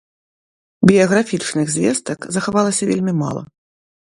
Біяграфічных 0.91 1.65
звестак 1.75 2.27
захавалася 2.39 2.83
вельмі 2.93 3.13
мала. 3.23 3.43